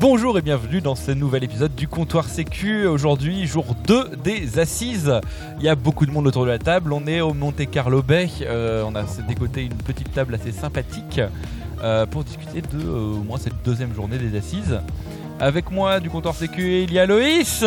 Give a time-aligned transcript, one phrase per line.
[0.00, 2.86] Bonjour et bienvenue dans ce nouvel épisode du comptoir Sécu.
[2.86, 5.12] Aujourd'hui, jour 2 des assises.
[5.58, 6.92] Il y a beaucoup de monde autour de la table.
[6.92, 8.28] On est au Monte Carlo Bay.
[8.42, 11.20] Euh, on a décoté une petite table assez sympathique
[11.82, 14.78] euh, pour discuter de euh, au moins cette deuxième journée des assises.
[15.40, 17.64] Avec moi du comptoir Sécu, il y a Loïs.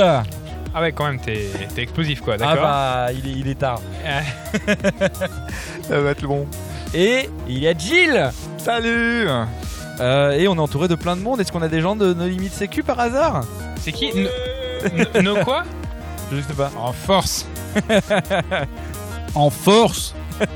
[0.74, 3.60] Ah ouais, quand même, t'es t'es explosif quoi, Ah d'accord bah, il est, il est
[3.60, 3.82] tard.
[5.82, 6.48] Ça va être bon.
[6.94, 8.32] Et il y a Jill.
[8.58, 9.28] Salut
[10.02, 11.40] Euh, et on est entouré de plein de monde.
[11.40, 13.44] Est-ce qu'on a des gens de nos limites Sécu par hasard
[13.80, 14.30] C'est qui No-
[15.16, 15.64] no- No quoi
[16.32, 16.72] Je sais pas.
[16.78, 17.46] En force
[19.36, 20.14] En force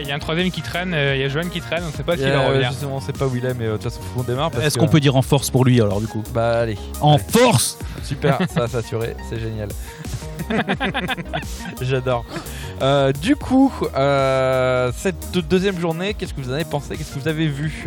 [0.00, 1.90] Il y a un troisième qui traîne, euh, il y a Joanne qui traîne, on
[1.90, 2.70] sait pas s'il va revenir.
[2.70, 4.50] justement, on sait pas où il est, mais euh, de toute façon, faut qu'on démarre.
[4.52, 6.22] parce Est-ce que- qu'on peut dire en force pour lui alors du coup?
[6.32, 6.78] Bah allez.
[7.00, 9.68] En force Super, ça c'est assuré, c'est génial.
[11.80, 12.24] J'adore.
[12.82, 16.96] Euh, du coup, euh, cette deux- deuxième journée, qu'est-ce que vous en avez pensé?
[16.96, 17.84] Qu'est-ce que vous avez vu?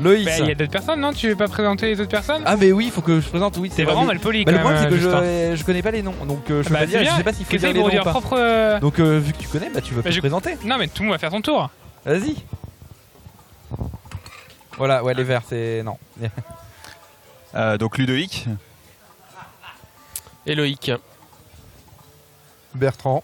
[0.00, 0.24] Loïs?
[0.24, 1.12] Bah, il y a d'autres personnes, non?
[1.12, 2.42] Tu veux pas présenter les autres personnes?
[2.46, 4.44] Ah mais oui, il faut que je présente, oui, C'est vrai, vraiment mais- mal poli
[4.44, 6.74] Bah, le problème c'est que je, je connais pas les noms, donc euh, je peux
[6.74, 7.96] Bah, pas c'est dire, je sais pas s'il faut dire Essaye les pour noms ou
[7.96, 8.10] dire pas.
[8.12, 8.80] propre.
[8.80, 10.88] Donc euh, vu que tu connais, bah tu veux Bah, te je- présenter Non, mais
[10.88, 11.70] tout le monde va faire son tour.
[12.04, 12.36] Vas-y.
[14.78, 15.82] Voilà, ouais les verts c'est...
[15.82, 15.98] non.
[17.54, 18.46] Euh, Donc Ludovic.
[20.46, 20.92] Éloïc.
[22.74, 23.22] Bertrand.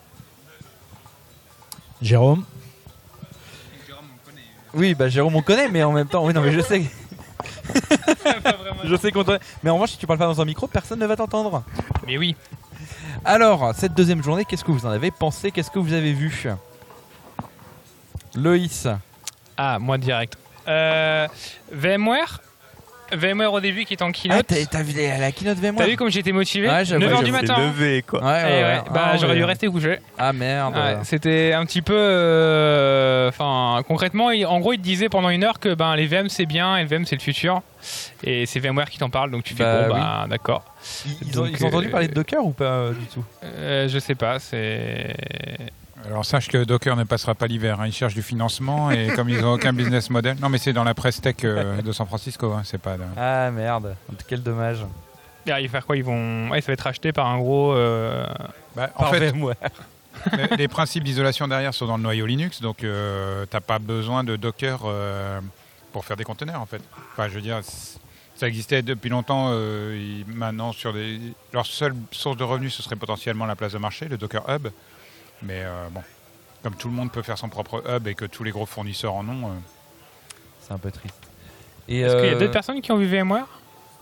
[2.03, 2.45] Jérôme
[4.75, 6.83] Oui, bah Jérôme on connaît, mais en même temps, oui non mais je sais...
[8.85, 10.99] je sais qu'on te- Mais en revanche, si tu parles pas dans un micro, personne
[10.99, 11.63] ne va t'entendre.
[12.07, 12.37] Mais oui.
[13.25, 15.51] Alors, cette deuxième journée, qu'est-ce que vous en avez pensé?
[15.51, 16.47] Qu'est-ce que vous avez vu?
[18.35, 18.87] Loïs.
[19.57, 20.37] Ah, moi direct.
[20.69, 21.27] Euh,
[21.73, 22.41] VMware
[23.13, 24.47] VMware au début qui est en Ah, keynote.
[24.47, 27.05] t'as t'as vu la, la keynote VMware T'as vu comme j'étais motivé Ouais, j'avoue.
[27.05, 27.57] 9h Ouais, du matin.
[27.59, 28.21] levé quoi.
[28.21, 28.81] Ouais, ouais, Eh ouais.
[28.93, 29.39] Bah, Ah, j'aurais ouais.
[29.39, 29.99] dû rester couché.
[30.19, 30.75] Ah merde.
[30.75, 31.95] Ouais, c'était un petit peu.
[31.97, 36.07] euh, Enfin, concrètement, il- en gros, il te disait pendant une heure que ben, les
[36.07, 37.63] VM c'est bien et le VM c'est le futur.
[38.25, 40.01] Et c'est VMware qui t'en parle, donc tu fais Bah bon, oui.
[40.01, 40.65] bah d'accord.
[41.07, 43.07] Ils, ils ont, Donc, ils ont entendu euh, parler de Docker ou pas euh, du
[43.07, 43.25] tout?
[43.45, 45.17] Euh, je sais pas, c'est.
[46.07, 47.81] Alors sache que Docker ne passera pas l'hiver.
[47.81, 47.87] hein.
[47.87, 50.37] Ils cherchent du financement et comme ils n'ont aucun business model.
[50.41, 52.53] Non mais c'est dans la presse tech euh, de San Francisco.
[52.53, 52.63] hein.
[52.65, 52.97] C'est pas.
[53.17, 53.97] Ah merde.
[54.29, 54.85] Quel dommage.
[55.49, 55.97] Ah, Ils vont faire quoi?
[55.97, 56.51] Ils vont.
[56.51, 57.73] Ouais, ça va être acheté par un gros.
[57.73, 58.27] euh,
[58.75, 59.55] Bah, en Par fait, VMware.
[60.51, 64.25] les, les principes d'isolation derrière sont dans le noyau Linux, donc euh, t'as pas besoin
[64.25, 65.41] de Docker euh,
[65.93, 66.83] pour faire des conteneurs en fait.
[67.13, 67.61] Enfin, je veux dire,
[68.35, 69.49] ça existait depuis longtemps.
[69.53, 71.21] euh, maintenant, sur des,
[71.53, 74.69] leur seule source de revenus, ce serait potentiellement la place de marché, le Docker Hub.
[75.43, 76.03] Mais euh, bon,
[76.63, 79.15] comme tout le monde peut faire son propre hub et que tous les gros fournisseurs
[79.15, 79.49] en ont.
[79.49, 79.55] euh,
[80.61, 81.15] C'est un peu triste.
[81.89, 83.47] Et Est-ce qu'il y a euh, d'autres personnes qui ont vu VMware?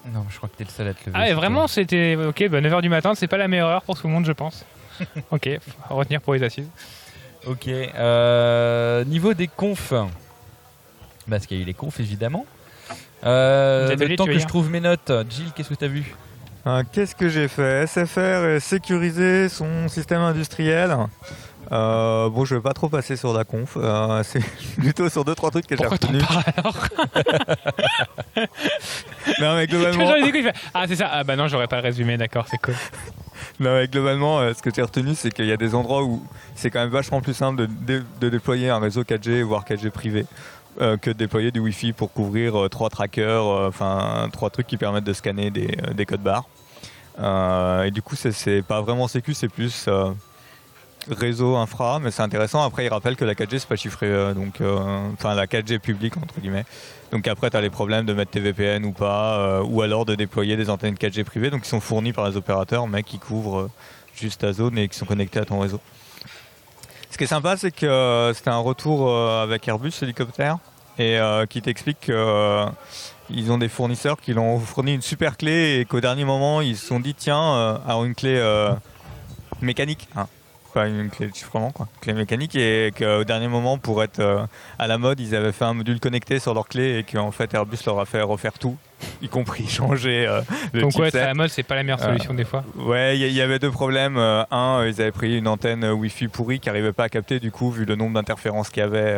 [0.06, 1.12] Non, je crois que t'es le seul à te lever.
[1.18, 2.16] Ah, et vraiment, c'était.
[2.16, 4.32] Ok, bah 9h du matin, c'est pas la meilleure heure pour tout le monde, je
[4.32, 4.64] pense.
[5.30, 5.48] ok,
[5.90, 6.68] à retenir pour les assises.
[7.46, 7.68] Ok.
[7.68, 9.92] euh, niveau des confs.
[11.28, 12.44] Parce qu'il y a eu les confs évidemment.
[13.24, 15.10] Euh, Les le ateliers, temps que je trouve mes notes.
[15.30, 16.14] Jill, qu'est-ce que t'as vu?
[16.92, 17.86] Qu'est-ce que j'ai fait?
[17.86, 20.96] SFR est sécuriser son système industriel.
[21.72, 23.76] Euh, bon, je vais pas trop passer sur la conf.
[23.76, 24.44] euh, c'est
[24.76, 26.26] plutôt sur deux trois trucs que j'ai Pourquoi t'en retenus.
[26.26, 26.88] parles alors?
[29.40, 30.10] Non, mais globalement,
[30.74, 31.08] Ah, c'est ça.
[31.12, 32.74] Ah, bah non, j'aurais pas le résumé, d'accord, c'est cool.
[33.60, 36.22] non, mais globalement, euh, ce que j'ai retenu, c'est qu'il y a des endroits où
[36.54, 39.90] c'est quand même vachement plus simple de, dé- de déployer un réseau 4G voire 4G
[39.90, 40.26] privé.
[40.80, 44.66] Euh, que de déployer du Wi-Fi pour couvrir euh, trois trackers, euh, enfin trois trucs
[44.66, 46.44] qui permettent de scanner des, des codes barres.
[47.86, 49.88] Et du coup, c'est- pas vraiment sécu, c'est plus
[51.10, 52.62] réseau infra, mais c'est intéressant.
[52.64, 54.60] Après, il rappelle que la 4G c'est pas chiffré, donc
[55.12, 56.64] enfin la 4G publique entre guillemets.
[57.12, 60.14] Donc après, tu as les problèmes de mettre tes VPN ou pas, ou alors de
[60.14, 63.68] déployer des antennes 4G privées, donc qui sont fournies par les opérateurs, mais qui couvrent
[64.16, 65.80] juste ta zone et qui sont connectés à ton réseau.
[67.14, 70.58] Ce qui est sympa, c'est que euh, c'était un retour euh, avec Airbus hélicoptère
[70.98, 72.66] et euh, qui t'explique que euh,
[73.30, 76.76] ils ont des fournisseurs qui l'ont fourni une super clé et qu'au dernier moment ils
[76.76, 78.42] se sont dit tiens, alors une clé
[79.60, 80.26] mécanique, hein,
[80.72, 84.48] pas une clé de chiffrement quoi, clé mécanique et qu'au dernier moment pour être
[84.80, 87.54] à la mode ils avaient fait un module connecté sur leur clé et qu'en fait
[87.54, 88.76] Airbus leur a fait refaire tout,
[89.22, 90.40] y compris changer euh,
[90.72, 92.64] le Donc, ouais, à la mode, c'est pas la meilleure Euh, solution des fois.
[92.76, 94.16] Ouais, il y, avait deux problèmes.
[94.16, 97.40] Euh, un, euh, ils avaient pris une antenne Wi-Fi pourrie qui n'arrivait pas à capter,
[97.40, 99.16] du coup, vu le nombre d'interférences qu'il y avait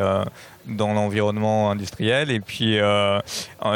[0.67, 2.31] dans l'environnement industriel.
[2.31, 2.79] Et puis,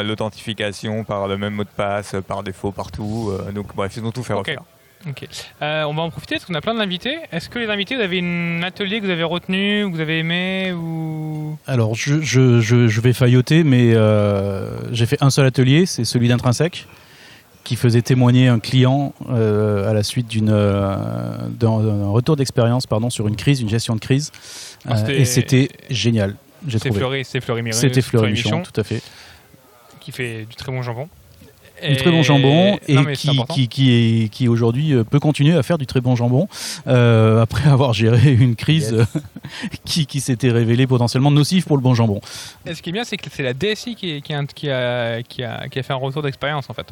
[0.03, 3.31] l'authentification par le même mot de passe, par défaut, partout.
[3.53, 4.39] Donc, bref, ils ont tout fait Ok.
[4.39, 4.63] refaire.
[5.07, 5.27] Ok.
[5.61, 7.17] Euh, on va en profiter parce qu'on a plein d'invités.
[7.31, 10.19] Est-ce que les invités, vous avez un atelier que vous avez retenu, que vous avez
[10.19, 11.57] aimé ou?
[11.67, 16.03] Alors, je, je, je, je vais failloter, mais euh, j'ai fait un seul atelier, c'est
[16.05, 16.85] celui d'Intrinsèque,
[17.63, 23.27] qui faisait témoigner un client euh, à la suite d'une d'un retour d'expérience pardon sur
[23.27, 24.31] une crise, une gestion de crise,
[24.87, 26.35] Ah, c'était- et c'était génial.
[26.67, 26.99] J'ai C'est trouvé.
[26.99, 28.59] Fleury, c'est Fleury Miron- C'était Fleury Michon.
[28.59, 29.01] Michon, tout à fait.
[29.99, 31.09] qui fait du très bon jambon.
[31.89, 35.53] Du très bon jambon et Non, qui, qui, qui, est- qui aujourd'hui euh, peut continuer
[35.55, 36.47] à faire du très bon jambon
[36.87, 39.07] euh, après avoir géré une crise Yes.
[39.85, 42.21] qui, qui s'était révélée potentiellement nocive pour le bon jambon.
[42.65, 44.69] Et ce qui est bien, c'est que c'est la DSI qui, est- qui, a- qui
[44.69, 46.87] a, qui, a, qui a fait un retour d'expérience en fait.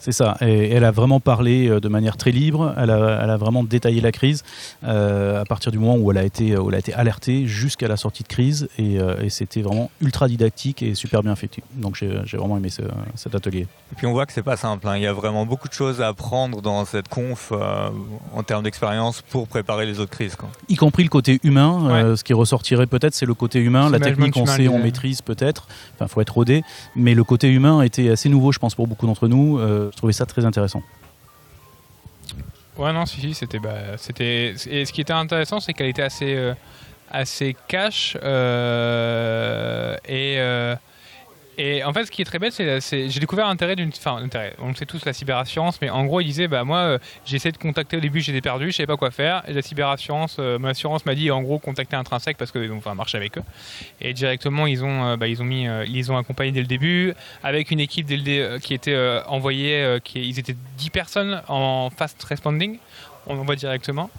[0.00, 0.36] C'est ça.
[0.40, 2.74] Et elle a vraiment parlé euh, de manière très libre.
[2.76, 4.42] Elle a, elle a vraiment détaillé la crise
[4.84, 7.86] euh, à partir du moment où elle a été, où elle a été alertée jusqu'à
[7.86, 8.68] la sortie de crise.
[8.78, 11.50] Et, euh, et c'était vraiment ultra didactique et super bien fait.
[11.74, 12.82] Donc j'ai j'ai vraiment aimé ce-
[13.14, 13.66] cet atelier.
[13.92, 14.88] Et puis on voit que c'est pas simple.
[14.88, 14.96] hein.
[14.96, 17.88] Il y a vraiment beaucoup de choses à apprendre dans cette conf euh,
[18.34, 20.34] en termes d'expérience pour préparer les autres crises.
[20.36, 20.48] Quoi.
[20.68, 21.88] Y compris le côté humain.
[21.90, 23.86] euh, ce qui ressortirait peut-être, c'est le côté humain.
[23.92, 25.68] C'est La technique, on sait, on maîtrise peut-être.
[25.94, 26.62] Enfin, faut être rodé.
[26.96, 29.58] Mais le côté humain était assez nouveau, je pense, pour beaucoup d'entre nous.
[29.58, 30.82] Euh, je trouvais ça très intéressant.
[32.76, 33.58] Ouais, non, si, si, c'était.
[33.58, 36.54] Bah, c'était et ce qui était intéressant, c'est qu'elle était assez, euh,
[37.10, 38.16] assez cash.
[38.22, 40.74] euh, et, euh,
[41.62, 42.80] et en fait, ce qui est très bête, c'est.
[42.80, 43.88] c'est- J'ai découvert l'intérêt d'une.
[43.90, 46.78] Enfin, l'intérêt, on le sait tous, la cyberassurance, mais en gros, il disait Bah, moi,
[46.78, 49.42] euh, j'ai essayé de contacter au début, j'étais perdu, je savais pas quoi faire.
[49.48, 52.78] Et la cyberassurance, euh, mon assurance m'a dit en gros, contacter Intrinsèque parce qu'ils ont
[52.78, 53.42] enfin, marché avec eux.
[54.00, 55.66] Et directement, ils ont, euh, bah, ils ont mis.
[55.68, 59.98] euh, ils ont accompagné dès le début, avec une équipe euh, qui était euh, envoyée.
[60.04, 62.78] qui, ils étaient 10 personnes en fast responding
[63.26, 64.10] on envoie directement.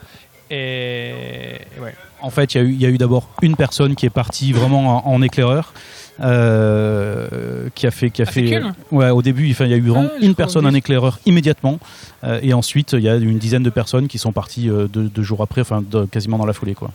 [0.51, 1.95] Et ouais.
[2.21, 5.21] En fait, il y a eu, d'abord une personne qui est partie vraiment en, en
[5.21, 5.73] éclaireur.
[6.19, 8.61] Euh, qui a fait qui a Ah, fait
[8.91, 10.77] ouais au début enfin, il y a eu vraiment Ah, une personne oui.
[10.77, 11.79] éclaireur immédiatement
[12.23, 15.09] euh, et ensuite il y a une dizaine de personnes qui sont parties euh, deux,
[15.09, 16.91] deux jours après enfin de- quasiment dans la foulée quoi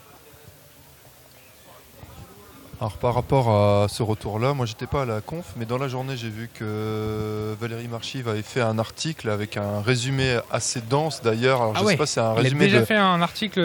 [2.78, 5.88] Alors par rapport à ce retour-là, moi j'étais pas à la conf, mais dans la
[5.88, 11.22] journée j'ai vu que Valérie Marchive avait fait un article avec un résumé assez dense
[11.22, 11.62] d'ailleurs.
[11.62, 13.22] Alors Ah je ouais, sais pas si c'est un a résumé déjà de- fait un
[13.22, 13.60] article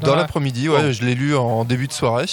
[0.00, 2.26] dans, dans la- l'après-midi, ouais, je l'ai lu en début de soirée.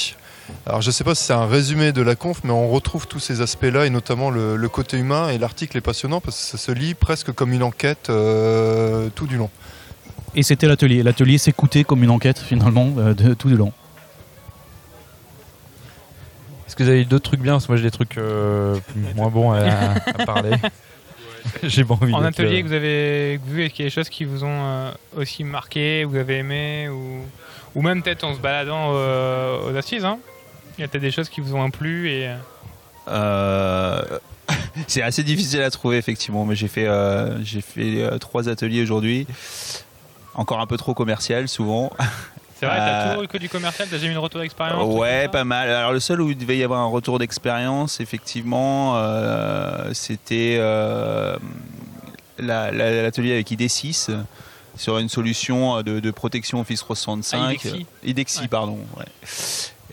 [0.65, 3.19] Alors je sais pas si c'est un résumé de la conf, mais on retrouve tous
[3.19, 5.29] ces aspects-là et notamment le, le côté humain.
[5.29, 9.27] Et l'article est passionnant parce que ça se lit presque comme une enquête euh, tout
[9.27, 9.49] du long.
[10.35, 13.71] et c'était l'atelier l'atelier s'écoutait comme une enquête finalement euh, de tout du long
[16.67, 17.53] Est-ce que vous avez d'autres trucs bien?
[17.53, 18.77] Parce que moi j'ai des trucs euh,
[19.15, 20.51] moins bons à, à parler.
[21.63, 23.93] j'ai pas envie En atelier, euh, que vous avez vu, est-ce qu'il y a des
[23.93, 27.21] choses qui vous ont euh, aussi marqué, vous avez aimé, ou,
[27.75, 30.19] ou même peut-être en se baladant aux assises hein
[30.81, 32.35] Il y a peut-être des choses qui vous ont plu et euh,
[33.07, 34.01] Euh,
[34.87, 38.81] c'est assez difficile à trouver effectivement, mais j'ai fait, euh, j'ai fait euh, trois ateliers
[38.81, 39.27] aujourd'hui.
[40.33, 41.91] Encore un peu trop commercial souvent.
[42.59, 45.27] c'est vrai, t'as toujours eu que du commercial, t'as jamais eu une retour d'expérience Ouais,
[45.27, 45.69] pas mal.
[45.69, 48.95] Alors le seul où il devait y avoir un retour d'expérience, effectivement,
[49.93, 51.37] c'était la-
[52.71, 52.71] la-
[53.03, 54.09] l'atelier avec ID6
[54.77, 57.37] sur une solution de, de protection Office 365.
[57.39, 57.85] Ah, Idexi.
[58.03, 58.47] Idexi, Ouais.
[58.47, 58.79] pardon.
[58.97, 59.05] ouais.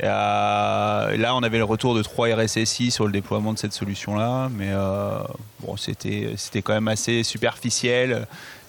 [0.03, 4.49] Euh, là, on avait le retour de 3 RSSI sur le déploiement de cette solution-là,
[4.51, 5.19] mais euh,
[5.61, 8.27] bon, c'était c'était quand même assez superficiel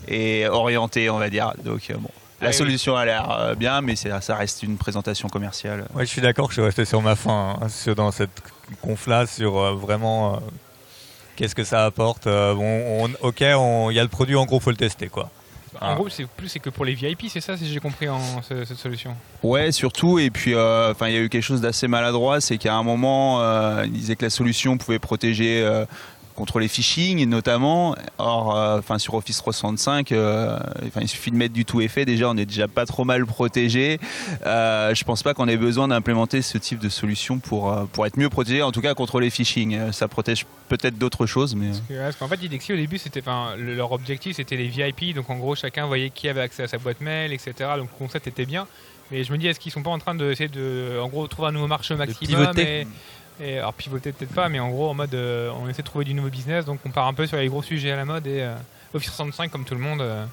[0.08, 1.54] et orienté, on va dire.
[1.64, 2.10] Donc euh, bon,
[2.42, 5.86] la Ah solution a l'air bien, mais ça reste une présentation commerciale.
[5.94, 8.42] Ouais, je suis d'accord que je suis resté sur ma fin hein, sur, dans cette
[8.81, 10.40] conf-là sur euh, vraiment euh,
[11.36, 12.28] qu'est-ce que ça apporte.
[12.28, 15.09] Euh, bon, on- ok, il y a le produit, en gros, faut le tester.
[15.09, 15.30] quoi.
[15.81, 15.95] En Ah.
[15.95, 18.66] gros, c'est plus c'est que pour les VIP, c'est ça, si j'ai compris en ce-
[18.66, 19.16] cette solution.
[19.44, 20.19] Ouais, surtout.
[20.19, 22.83] Et puis, euh, enfin, il y a eu quelque chose d'assez maladroit, c'est qu'à un
[22.83, 25.86] moment, euh, il disait que la solution pouvait protéger euh,
[26.40, 27.96] contre les phishing, notamment.
[28.18, 32.06] Or, euh, enfin, sur Office 365, euh, enfin, il suffit de mettre du tout effet.
[32.06, 34.00] Déjà, on est déjà pas trop mal protégé.
[34.46, 38.06] Euh, je pense pas qu'on ait besoin d'implémenter ce type de solution pour euh, pour
[38.08, 39.92] être mieux protégé, en tout cas contre les phishing.
[39.92, 41.68] Ça protège peut-être d'autres choses, mais.
[41.68, 44.56] Parce que- ouais, Parce qu'en fait, Idexi au début, c'était, enfin, le- leur objectif, c'était
[44.56, 45.14] les VIP.
[45.14, 47.52] Donc en gros, chacun voyait qui avait accès à sa boîte mail, etc.
[47.78, 48.66] Donc le concept était bien.
[49.12, 51.48] Mais je me dis, est-ce qu'ils sont pas en train d'essayer de, en gros, trouver
[51.48, 52.88] un nouveau marché maximum et,
[53.40, 56.06] et- alors pivoter peut-être pas, mais en gros, en mode, euh, on essaie de trouver
[56.06, 56.66] du nouveau business.
[56.66, 58.56] Donc on part un peu sur les gros sujets à la mode et euh,
[58.94, 60.02] Office 65 comme tout le monde.
[60.02, 60.26] euh,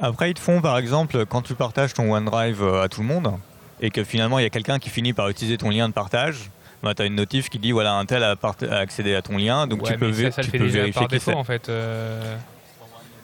[0.00, 3.06] Après, ils te font, par exemple, quand tu partages ton OneDrive euh, à tout le
[3.06, 3.32] monde,
[3.80, 6.50] et que finalement, il y a quelqu'un qui finit par utiliser ton lien de partage,
[6.82, 9.22] bah, tu as une notif qui dit, voilà, un tel a, part- a accédé à
[9.22, 10.78] ton lien, donc ouais, tu peux, mais vé- ça, ça le tu fait peux déjà
[10.80, 11.36] vérifier par qui défaut c'est.
[11.36, 11.68] en fait.
[11.68, 12.36] euh,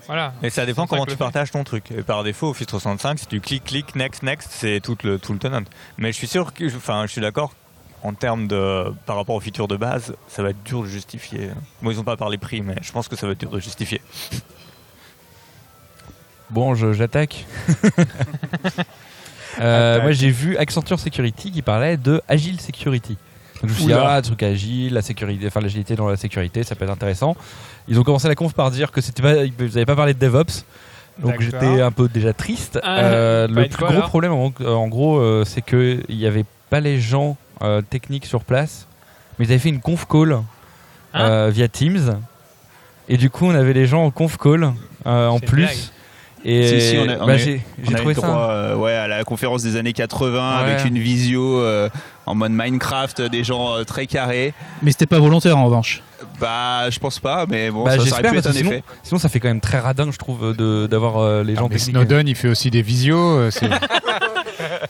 [0.07, 0.33] Voilà.
[0.43, 1.19] Mais ça dépend 365 comment le tu fait.
[1.19, 1.91] partages ton truc.
[1.93, 5.33] Et par défaut, Office 365, si tu cliques, cliques, next, next, c'est tout le, tout
[5.33, 5.62] le tenant.
[5.99, 7.53] Mais je suis sûr que, enfin, je suis d'accord,
[8.02, 11.50] en termes de, par rapport aux features de base, ça va être dur de justifier.
[11.83, 13.61] Bon, ils n'ont pas parlé prix, mais je pense que ça va être dur de
[13.61, 14.00] justifier.
[16.50, 17.47] Bon, j'attaque.
[19.59, 23.19] Euh, moi, j'ai vu Accenture Security qui parlait de Agile Security.
[23.61, 26.62] Donc, je me suis dit, ah, truc agile, la sécurité, enfin l'agilité dans la sécurité,
[26.62, 27.37] ça peut être intéressant.
[27.88, 30.19] Ils ont commencé la conf par dire que c'était pas, ils n'avaient pas parlé de
[30.21, 30.64] DevOps.
[31.19, 32.78] Donc j'étais un peu déjà triste.
[32.83, 35.62] Ah, Euh, bah, le de plus quoi, gros alors problème, en, en gros, euh, c'est
[35.62, 38.87] qu'il n'y avait pas les gens euh, techniques sur place,
[39.38, 40.33] mais ils avaient fait une conf call
[41.12, 42.21] Hein euh, via Teams.
[43.09, 44.73] Et du coup, on avait les gens en conf call
[45.07, 45.69] euh, en une blague.
[45.69, 45.93] plus.
[46.45, 48.50] Et Si, si, on bah, a- j'ai On j'ai a trouvé eu ça.
[48.50, 50.71] euh, ouais, à la conférence des années 80 Ouais.
[50.71, 51.90] avec une visio euh,
[52.26, 54.55] en mode Minecraft, des gens euh, très carrés.
[54.83, 56.02] Mais c'était pas volontaire en revanche.
[56.38, 58.57] Bah, je pense pas, mais bon, Bah, ça, ça aurait j'espère, pu être un que
[58.57, 58.83] sinon- effet.
[59.02, 61.76] Sinon, ça fait quand même très radin, je trouve, de- d'avoir euh, les gens Mais
[61.76, 61.97] techniques.
[61.97, 63.19] Snowden, il fait aussi des visios.
[63.38, 63.50] euh,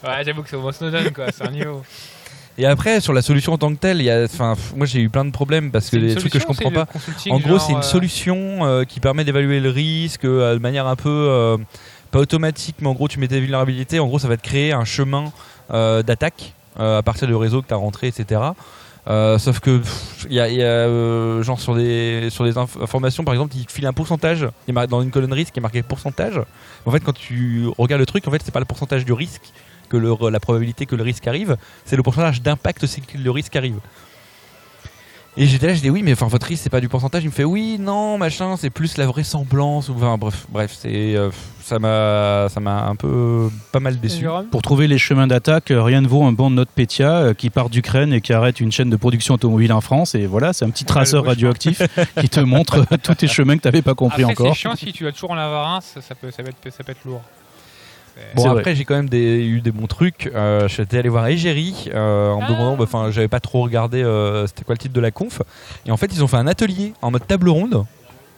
[0.04, 1.26] Ouais, j'avoue que c'est au moins Snowden, quoi.
[1.32, 1.82] C'est un niveau.
[2.58, 4.26] Et après, sur la solution en tant que telle, y a,
[4.76, 6.92] moi j'ai eu plein de problèmes parce que les trucs que je comprends pas.
[7.30, 10.86] En gros, c'est une euh, solution euh, qui permet d'évaluer le risque euh, de manière
[10.86, 11.56] un peu euh,
[12.10, 13.98] pas automatique, mais en gros, tu mets tes vulnérabilités.
[14.00, 15.32] En gros, ça va te créer un chemin
[15.70, 18.40] d'attaque à partir du réseau que tu as rentré, etc.
[19.08, 19.80] Euh, sauf que
[20.28, 23.32] il y a, il y a, euh, genre sur des sur des inf- informations par
[23.32, 26.38] exemple il te file un pourcentage il dans une colonne risque qui est marqué pourcentage
[26.84, 29.52] en fait quand tu regardes le truc en fait c'est pas le pourcentage du risque
[29.90, 33.30] que le, la probabilité que le risque arrive c'est le pourcentage d'impact c'est que le
[33.30, 33.80] risque arrive
[35.36, 37.22] et j'étais là, je dis oui, mais enfin votre risque c'est pas du pourcentage.
[37.22, 39.88] Il me fait oui, non, machin, c'est plus la vraisemblance.
[39.88, 41.30] Enfin bref, bref, c'est euh,
[41.62, 44.26] ça m'a ça m'a un peu pas mal déçu.
[44.50, 47.70] Pour trouver les chemins d'attaque, euh, rien ne vaut un bon NotPetya euh, qui part
[47.70, 50.16] d'Ukraine et qui arrête une chaîne de production automobile en France.
[50.16, 51.80] Et voilà, c'est un petit traceur radioactif
[52.20, 54.54] qui te montre tous tes chemins que tu n'avais pas compris Après, encore.
[54.54, 56.74] c'est chiant si tu dois toujours en avoir un, ça, ça peut, ça, peut être,
[56.74, 57.22] ça peut être lourd.
[58.34, 60.30] Bon après j'ai quand même des, eu des bons trucs.
[60.34, 62.48] Euh, J'étais allé voir Egeri euh, en me Ah.
[62.48, 65.42] demandant, bah, enfin j'avais pas trop regardé euh, c'était quoi le titre de la conf.
[65.86, 67.84] Et en fait ils ont fait un atelier en mode table ronde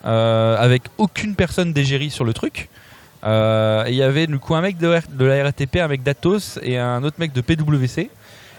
[0.05, 2.69] euh, avec aucune personne d'Egeri sur le truc.
[3.25, 5.89] Euh, et il y avait du coup un mec de, R- de la RATP, un
[5.89, 8.11] mec d'Atos et un autre mec de PwC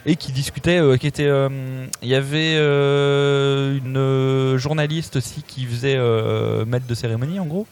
[0.05, 5.43] et qui discutaient, euh, qui était, euh, il y avait euh, une euh, journaliste aussi
[5.45, 7.67] qui faisait euh, maître de cérémonie en gros.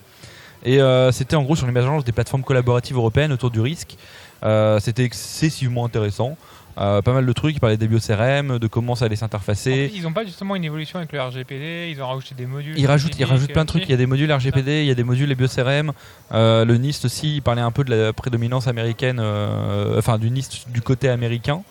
[0.64, 3.98] Et euh, c'était en gros sur l'émergence des plateformes collaboratives européennes autour du risque.
[4.44, 6.38] Euh, c'était excessivement intéressant.
[6.78, 9.92] Euh, pas mal de trucs, ils parlaient des bio-CRM, de comment ça allait En s'interfacer.
[9.94, 12.78] ils n'ont pas justement une évolution avec le RGPD, ils ont rajouté des modules.
[12.78, 13.84] Ils rajoutent, ils rajoutent plein de trucs.
[13.84, 15.92] Il y a des modules RGPD, il y a des modules les bio-CRM.
[16.32, 20.30] Euh, le NIST aussi, il parlait un peu de la prédominance américaine, euh, enfin du
[20.30, 21.62] NIST du côté américain.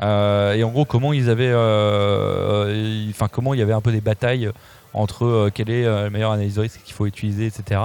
[0.00, 1.52] Et en gros, comment ils avaient,
[3.10, 4.50] enfin comment il y avait un peu des batailles
[4.92, 7.80] entre quelle est la meilleure analyse de risque qu'il faut utiliser, etc.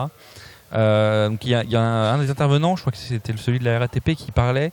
[0.74, 2.98] Euh, donc il y a, il y a un, un des intervenants, je crois que
[2.98, 4.72] c'était celui de la RATP, qui parlait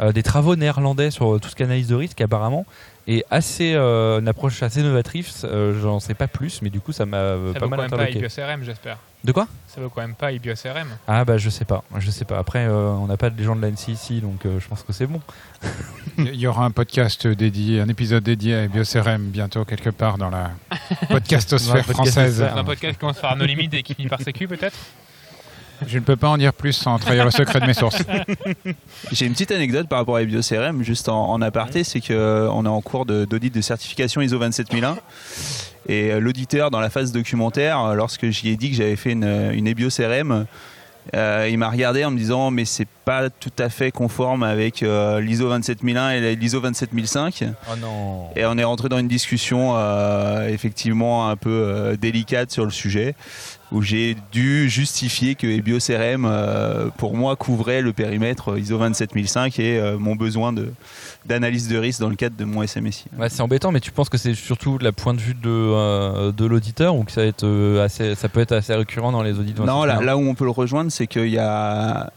[0.00, 2.64] euh, des travaux néerlandais sur euh, tout ce qui est analyse de risque apparemment,
[3.08, 5.44] et assez euh, une approche assez novatrice.
[5.44, 7.78] euh, J'en sais pas plus, mais du coup ça m'a euh, Ça pas vaut mal
[7.78, 8.64] quand même pas interloqué.
[8.64, 8.98] J'espère.
[9.24, 9.48] De quoi?
[9.66, 10.88] Ça vaut quand même pas IBioCRM.
[11.06, 12.38] Ah bah je sais pas, je sais pas.
[12.38, 14.92] Après euh, on n'a pas de gens de l'ANSI ici, donc euh, je pense que
[14.94, 15.20] c'est bon.
[16.18, 20.30] Il y aura un podcast dédié, un épisode dédié à BioCRM bientôt quelque part dans
[20.30, 20.52] la
[21.10, 22.14] podcastosphère Dans la française.
[22.38, 22.56] podcastosphère.
[22.56, 24.76] un podcast qui commence par nos limites et qui finit par sécu, peut-être?
[25.86, 28.02] Je ne peux pas en dire plus sans trahir le secret de mes sources.
[29.12, 32.68] J'ai une petite anecdote par rapport à BioCRM, juste en, en aparté, c'est qu'on est
[32.68, 34.98] en cours d'audit de, certification ISO 27001.
[35.88, 39.12] Et euh, l'auditeur, dans la phase documentaire, euh, lorsque j'y ai dit que j'avais fait
[39.12, 40.46] une, une EBioCRM,
[41.16, 44.84] euh, il m'a regardé en me disant mais c'est pas tout à fait conforme avec
[44.84, 48.28] euh, l'ISO 27001 et l'ISO 27005 Oh non.
[48.36, 52.70] et on est rentré dans une discussion euh, effectivement un peu euh, délicate sur le
[52.70, 53.16] sujet
[53.72, 59.78] où j'ai dû justifier que BioCRM euh, pour moi couvrait le périmètre ISO 27005 et
[59.80, 60.72] euh, mon besoin de
[61.26, 63.04] d'analyse de risque dans le cadre de mon SMSI.
[63.18, 65.48] Ouais, c'est embêtant, mais tu penses que c'est surtout de la point de vue de,
[65.48, 69.22] euh, de l'auditeur ou que ça, va être, assez, ça peut être assez récurrent dans
[69.22, 70.06] les audits Non, là, 271?
[70.06, 72.10] là où on peut le rejoindre, c'est qu'il y a.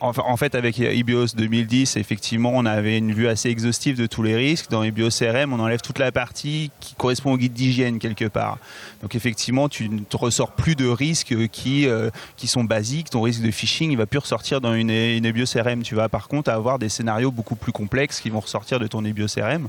[0.00, 4.36] En fait, avec IBIOS 2010, effectivement, on avait une vue assez exhaustive de tous les
[4.36, 4.70] risques.
[4.70, 8.58] Dans IBIOS CRM, on enlève toute la partie qui correspond au guide d'hygiène quelque part.
[9.00, 12.10] Donc, effectivement, tu ne te ressors plus de risques qui, euh,
[12.44, 13.08] sont basiques.
[13.10, 15.82] Ton risque de phishing, il va plus ressortir dans une, une IBIOS CRM.
[15.82, 19.02] Tu vas par contre avoir des scénarios beaucoup plus complexes qui vont ressortir de ton
[19.02, 19.68] IBIOS CRM,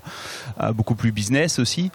[0.61, 1.89] euh, beaucoup plus business aussi.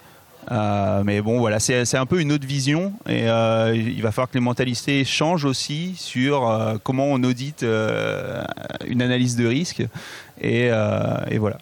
[0.51, 4.29] Euh, mais bon, voilà, c'est un peu une autre vision et euh, il va falloir
[4.29, 8.43] que les mentalités changent aussi sur euh, comment on audite euh,
[8.85, 9.81] une analyse de risque.
[10.41, 11.57] Et, euh, et voilà.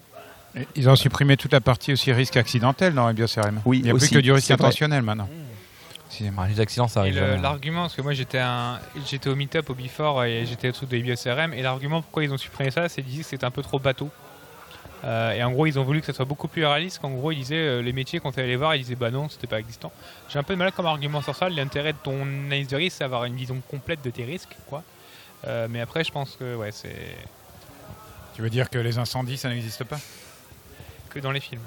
[0.76, 3.62] Ils ont supprimé toute la partie aussi risque accidentel dans BioCRM.
[3.66, 5.30] Oui, Il n'y a aussi, plus que du risque intentionnel maintenant.
[6.38, 7.20] Ah, les accidents, ça arrive.
[7.42, 8.42] l'argument, parce que moi j'étais
[9.30, 12.70] au meet-up au Before et j'étais au-dessous de IBioCRM, et l'argument pourquoi ils ont supprimé
[12.70, 14.10] ça, c'est qu'ils disaient que c'était un peu trop bateau.
[15.04, 17.00] Euh, et en gros, ils ont voulu que ça soit beaucoup plus réaliste.
[17.00, 19.12] Qu'en gros, ils disaient euh, les métiers quand tu allais les voir, ils disaient bah
[19.12, 19.92] non, c'était pas existant.
[20.30, 21.50] J'ai un peu de mal comme argument sur ça.
[21.50, 24.84] L'intérêt de ton analyse de risque, c'est d'avoir une vision complète de tes risques, quoi.
[25.48, 27.16] Euh, mais après, je pense que ouais, c'est
[28.36, 30.00] Tu veux dire que les incendies, ça n'existe pas?
[31.10, 31.62] Que dans les films.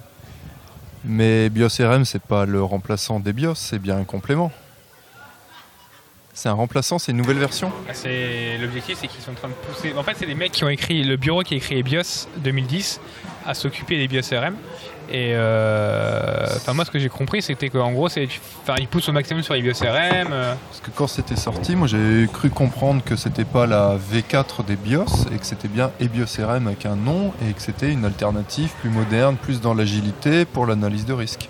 [1.05, 4.53] Mais BIOS CRM, c'est pas le remplaçant des BIOS, c'est bien un complément.
[6.37, 9.49] C'est un remplaçant, c'est une nouvelle version Ah, C'est l'objectif, c'est qu'ils sont en train
[9.49, 9.95] de pousser.
[9.97, 13.01] En fait, c'est des mecs qui ont écrit le bureau qui a écrit EBIOS 2010
[13.47, 14.57] à s'occuper des BIOS RM.
[15.11, 18.27] Et euh, enfin moi, ce que j'ai compris, c'était qu'en gros, c'est,
[18.63, 20.29] enfin, ils poussent au maximum sur les BIOS RM.
[20.33, 24.65] euh, Parce que quand c'était sorti, moi j'ai cru comprendre que c'était pas la V4
[24.65, 28.05] des BIOS et que c'était bien EBIOS RM avec un nom et que c'était une
[28.05, 31.49] alternative plus moderne, plus dans l'agilité pour l'analyse de risque.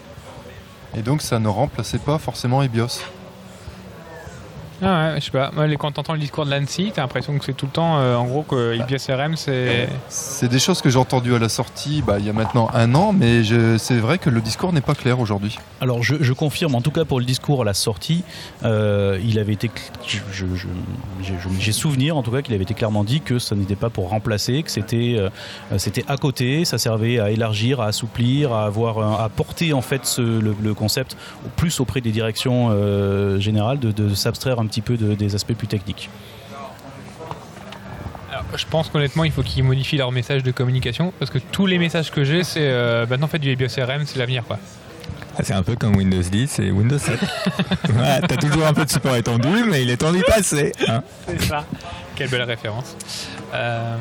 [0.95, 3.01] Et donc ça ne remplaçait pas forcément EBIOS.
[4.85, 5.51] Ah ouais, je sais pas.
[5.55, 7.99] Moi, les- quand t'entends le discours de l'ANSI, t'as l'impression que c'est tout le temps,
[7.99, 9.89] euh, en gros, que EBIOS RM, c'est.
[10.09, 12.95] C'est des choses que j'ai entendues à la sortie bah, il y a maintenant un
[12.95, 15.59] an, mais je- c'est vrai que le discours n'est pas clair aujourd'hui.
[15.81, 18.25] Alors je, je confirme, en tout cas pour le discours à la sortie,
[18.65, 20.67] euh, il avait été, cl- je- je-
[21.23, 23.91] je- j'ai souvenir en tout cas qu'il avait été clairement dit que ça n'était pas
[23.91, 25.29] pour remplacer, que c'était euh,
[25.79, 30.05] c'était à côté, ça servait à élargir, à assouplir, à avoir, à porter en fait
[30.07, 31.17] ce- le, le concept
[31.57, 35.55] plus auprès des directions euh, générales, de, de s'abstraire un petit peu de- des aspects
[35.55, 36.11] plus techniques.
[38.31, 41.67] Alors, je pense qu'honnêtement, il faut qu'ils modifient leur message de communication parce que tous
[41.67, 44.59] les messages que j'ai, c'est euh, maintenant, en fait, du EBIOS RM, c'est l'avenir, quoi.
[45.37, 47.19] Ah, C'est un peu comme Windows 10 et Windows 7.
[47.91, 50.73] Ouais, T'as toujours un peu de support étendu, mais il est temps d'y passer.
[50.89, 51.03] hein.
[51.29, 51.65] C'est ça.
[52.17, 52.97] Quelle belle référence.
[53.53, 53.97] Euh,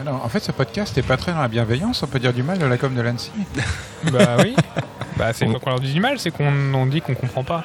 [0.00, 2.02] Alors, en fait, ce podcast n'est pas très dans la bienveillance.
[2.02, 3.30] On peut dire du mal de la com de l'ANSI.
[4.12, 4.54] bah oui.
[5.16, 7.62] Bah, c'est pas qu'on leur dit du mal, c'est qu'on on dit qu'on comprend pas.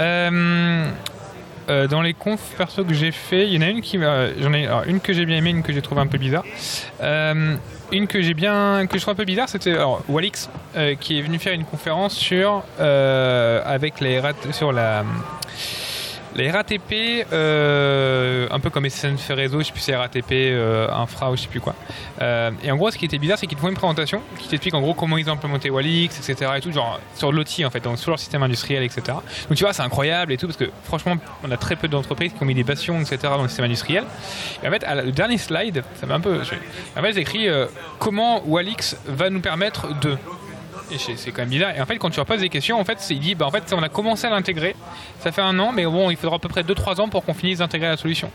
[0.00, 0.90] Euh,
[1.68, 3.82] euh, dans les confs perso que j'ai fait, il y en a une
[4.86, 6.44] une que j'ai bien aimée, une que j'ai trouvé un peu bizarre.
[7.02, 7.56] Euh,
[7.92, 9.76] une que j'ai bien que je trouve un peu bizarre, c'était
[10.08, 14.20] Walix euh, qui est venu faire une conférence sur euh, avec les
[14.52, 15.04] sur la
[16.36, 21.30] les RATP, euh, un peu comme SNF Réseau, je sais plus c'est RATP, euh, Infra
[21.30, 21.74] ou je sais plus quoi.
[22.20, 24.48] Euh, et en gros, ce qui était bizarre, c'est qu'ils te font une présentation qui
[24.48, 26.52] t'explique en gros comment ils ont implémenté Walix, etc.
[26.56, 29.02] Et tout, genre sur l'outil en fait, donc sur leur système industriel, etc.
[29.48, 32.32] Donc tu vois, c'est incroyable et tout, parce que franchement, on a très peu d'entreprises
[32.32, 33.18] qui ont mis des bastions, etc.
[33.22, 34.04] dans le système industriel.
[34.62, 36.40] Et en fait, la- le dernier slide, ça m'a un peu.
[36.96, 37.66] En fait, euh,
[37.98, 40.16] comment Walix va nous permettre de.
[40.96, 41.76] C'est quand même bizarre.
[41.76, 43.50] Et en fait, quand tu leur poses des questions, en fait, il dit, bah, en
[43.50, 44.74] fait, on a commencé à l'intégrer.
[45.20, 47.34] Ça fait un an, mais bon, il faudra à peu près 2-3 ans pour qu'on
[47.34, 48.30] finisse d'intégrer la solution.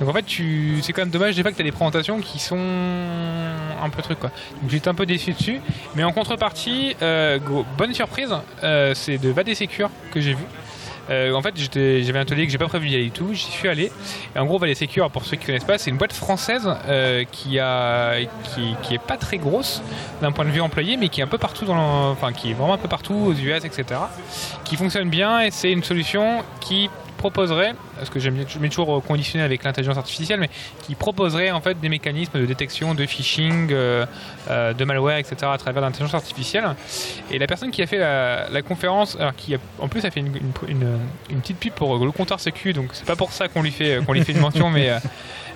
[0.00, 0.78] Donc en fait, tu...
[0.82, 2.58] c'est quand même dommage des fois que tu as des présentations qui sont
[3.82, 4.30] un peu truc quoi.
[4.60, 5.60] Donc j'étais un peu déçu dessus.
[5.94, 7.38] Mais en contrepartie, euh,
[7.76, 10.44] bonne surprise, euh, c'est de Vade Secure que j'ai vu.
[11.08, 13.32] Euh, en fait, j'avais un atelier que j'ai pas prévu d'y aller du tout.
[13.32, 13.90] J'y suis allé.
[14.34, 17.24] Et en gros, Valley Secure, pour ceux qui connaissent pas, c'est une boîte française euh,
[17.32, 19.82] qui est pas très grosse
[20.20, 22.54] d'un point de vue employé, mais qui est un peu partout dans, enfin, qui est
[22.54, 23.84] vraiment un peu partout aux US, etc.
[24.64, 29.44] Qui fonctionne bien et c'est une solution qui proposerait, parce que je mets toujours conditionné
[29.44, 30.48] avec l'intelligence artificielle, mais
[30.82, 34.06] qui proposerait en fait des mécanismes de détection de phishing, euh,
[34.48, 35.36] euh, de malware, etc.
[35.52, 36.64] à travers l'intelligence artificielle.
[37.30, 41.40] Et la personne qui a fait la, conférence, alors qui en plus a fait une,
[41.40, 44.14] petite pub pour le comptoir sécu, donc c'est pas pour ça qu'on lui fait qu'on
[44.14, 44.90] lui fait une mention, mais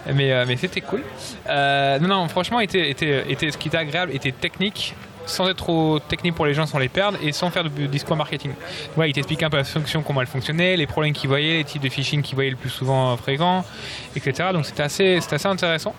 [0.06, 1.02] euh, mais, euh, mais c'était cool.
[1.48, 4.94] Euh, non non, franchement, était, était, était, ce qui était agréable était technique.
[5.26, 8.16] Sans être trop technique pour les gens, sans les perdre et sans faire de discours
[8.16, 8.52] marketing.
[8.96, 11.64] Ouais, il t'explique un peu la fonction, comment elle fonctionnait, les problèmes qu'il voyait, les
[11.64, 13.64] types de phishing qu'il voyait le plus souvent fréquents,
[14.16, 14.50] etc.
[14.52, 15.94] Donc c'était assez, assez intéressant.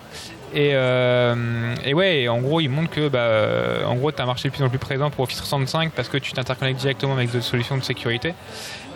[0.54, 1.36] Et, euh,
[1.94, 4.54] ouais, en gros, il montre que bah, euh, en gros, tu as un marché de
[4.54, 7.78] plus en plus présent pour Office 365 parce que tu t'interconnectes directement avec d'autres solutions
[7.78, 8.34] de sécurité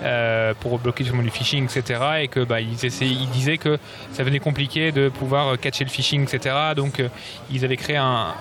[0.01, 1.99] euh, pour bloquer justement du phishing, etc.
[2.21, 3.77] Et que bah, ils, disaient que
[4.13, 6.55] ça venait compliqué de pouvoir euh, catcher le phishing, etc.
[6.73, 7.09] Donc euh,
[7.51, 8.33] ils avaient créé un,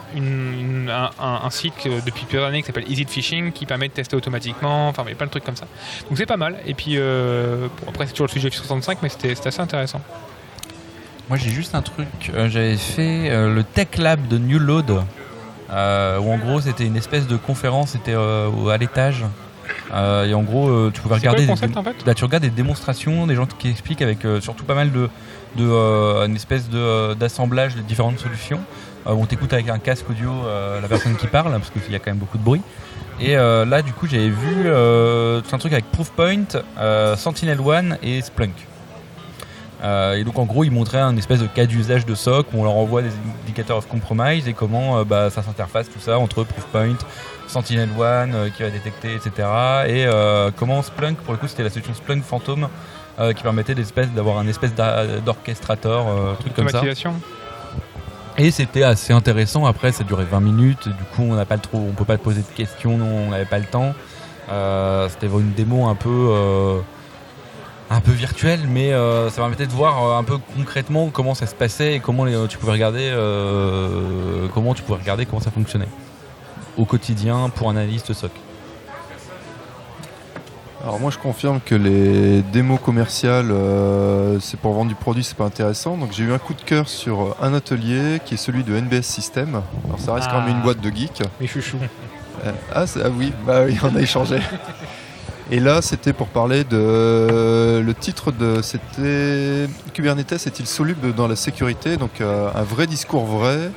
[1.50, 4.88] site depuis plusieurs années qui s'appelle Easy Phishing qui permet de tester automatiquement.
[4.88, 5.66] Enfin, a plein de trucs comme ça.
[6.08, 6.58] Donc c'est pas mal.
[6.64, 10.00] Et puis après, c'est toujours le sujet Office 365, mais c'était assez intéressant.
[11.28, 16.38] Moi j'ai juste un truc, j'avais fait le Tech Lab de New Load, où en
[16.38, 19.24] gros c'était une espèce de conférence, c'était à l'étage.
[19.92, 22.24] Euh, et en gros euh, tu pouvais quoi regarder des, concept en fait là, tu
[22.24, 25.08] regardes des démonstrations, des gens qui expliquent avec euh, surtout pas mal de,
[25.56, 25.64] de
[26.26, 28.60] une espèce de, d'assemblage de différentes solutions.
[29.06, 30.30] On t'écoute avec un casque audio
[30.82, 32.60] la personne qui parle parce qu'il y a quand même beaucoup de bruit.
[33.20, 36.44] Et là du coup j'avais vu tout un truc avec Proofpoint,
[37.16, 38.68] Sentinel One et Splunk.
[39.82, 42.60] Euh, et donc en gros, ils montraient un espèce de cas d'usage de SOC où
[42.60, 43.10] on leur envoie des
[43.44, 46.96] indicateurs of compromise et comment euh, bah, ça s'interface tout ça entre Proofpoint,
[47.48, 49.30] Sentinel One euh, qui va détecter, etc.
[49.86, 52.68] Et euh, comment Splunk, pour le coup, c'était la solution Splunk Phantom
[53.18, 56.80] euh, qui permettait d'avoir un espèce d'orchestrateur, euh, truc comme ça.
[58.36, 59.66] Et c'était assez intéressant.
[59.66, 60.86] Après, ça durait 20 minutes.
[60.88, 63.30] Du coup, on n'a pas le trop, on peut pas poser de questions, non, on
[63.30, 63.94] n'avait pas le temps.
[65.10, 66.78] C'était une démo un peu,
[67.90, 71.46] un peu virtuelle, mais euh, ça permettait de voir euh, un peu concrètement comment ça
[71.46, 75.50] se passait et comment les- tu pouvais regarder, euh, comment tu pouvais regarder comment ça
[75.50, 75.88] fonctionnait
[76.78, 78.30] au quotidien pour un analyste SOC.
[80.82, 85.36] Alors moi je confirme que les démos commerciales, euh, c'est pour vendre du produit, c'est
[85.36, 85.96] pas intéressant.
[85.96, 89.02] Donc j'ai eu un coup de cœur sur un atelier qui est celui de NBS
[89.02, 89.60] System.
[89.86, 90.56] Alors ça reste quand même Ah.
[90.56, 91.22] une boîte de geeks.
[91.40, 91.78] Mes chouchous.
[92.46, 94.38] Euh, ah, ah oui, bah oui, on a échangé.
[95.50, 97.82] Et là, c'était pour parler de.
[97.84, 98.60] Le titre de.
[98.62, 99.66] C'était.
[99.94, 101.96] Kubernetes est-il soluble dans la sécurité?
[101.96, 103.72] Donc, euh, un vrai discours vrai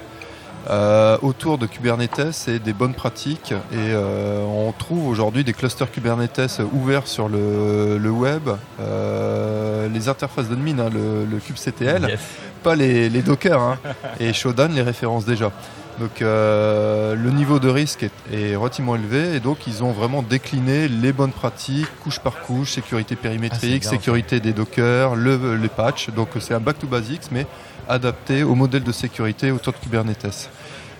[0.69, 3.51] euh, autour de Kubernetes et des bonnes pratiques.
[3.71, 10.09] Et euh, on trouve aujourd'hui des clusters Kubernetes ouverts sur le, le web, euh, les
[10.09, 12.19] interfaces d'admin, hein, le, le kubectl Yes.
[12.63, 13.59] pas les, les Docker.
[13.59, 13.77] hein.
[14.19, 15.51] Et Shodan les référence déjà.
[15.99, 20.23] Donc euh, le niveau de risque est, est relativement élevé et donc ils ont vraiment
[20.23, 25.55] décliné les bonnes pratiques, couche par couche, sécurité Ah, périmétrique, bien, sécurité des Docker, le,
[25.57, 26.09] les patchs.
[26.09, 27.45] Donc c'est un back to basics mais
[27.87, 30.49] adapté au modèle de sécurité autour de Kubernetes.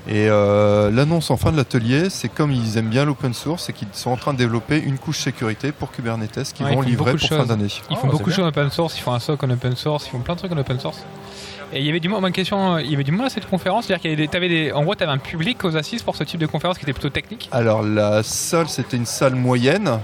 [0.08, 3.74] Et euh, l'annonce en fin de l'atelier, c'est comme ils aiment bien l'open source, c'est
[3.74, 7.14] qu'ils sont en train de développer une couche sécurité pour Kubernetes qu'ils Ouais, vont livrer
[7.14, 7.48] beaucoup pour fin choses.
[7.48, 7.68] d'année.
[7.68, 9.50] Ils Oh, font beaucoup c'est de choses en open source, ils font un SOC en
[9.52, 11.04] open source, ils font plein de trucs en open source.
[11.74, 13.48] Et il y avait du monde, une question, il y avait du monde à cette
[13.48, 16.18] conférence, c'est-à-dire qu'il y avait des, en gros, tu avais un public aux assises pour
[16.18, 17.48] ce type de conférence qui était plutôt technique.
[17.52, 20.00] Alors la salle, c'était une salle moyenne.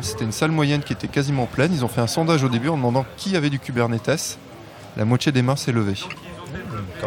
[0.00, 1.72] C'était une salle moyenne qui était quasiment pleine.
[1.72, 4.38] Ils ont fait un sondage au début en demandant qui avait du Kubernetes.
[4.96, 5.94] La moitié des mains s'est levée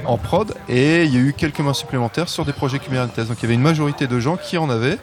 [0.05, 3.27] en prod et il y a eu quelques mains supplémentaires sur des projets Kubernetes.
[3.27, 4.97] Donc il y avait une majorité de gens qui en avaient,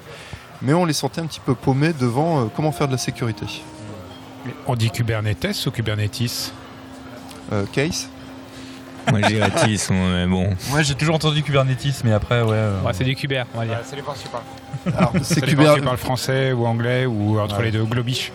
[0.63, 3.47] mais on les sentait un petit peu paumés devant euh, comment faire de la sécurité.
[4.67, 6.53] On dit Kubernetes ou Kubernetes?
[7.53, 8.09] Euh, case
[9.11, 10.51] Moi je dirais TIS, mais bon.
[10.71, 12.49] Moi j'ai toujours entendu Kubernetes, mais après, ouais.
[12.53, 13.79] euh, Ouais, c'est du Kuber, on va dire.
[13.85, 14.39] C'est les principaux.
[14.97, 17.65] Alors, c'est C'est les Kuber- français ou anglais ou entre Ouais.
[17.67, 18.33] les deux, globish.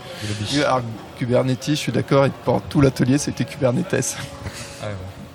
[0.66, 0.82] alors,
[1.18, 4.18] Kubernetes, je suis d'accord, et pendant tout l'atelier, c'était Kubernetes.
[4.82, 4.92] Ah, ouais.